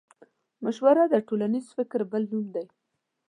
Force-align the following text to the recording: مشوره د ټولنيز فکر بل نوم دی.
مشوره 0.63 1.03
د 1.09 1.15
ټولنيز 1.27 1.65
فکر 1.77 1.99
بل 2.11 2.23
نوم 2.31 2.45
دی. 2.55 2.65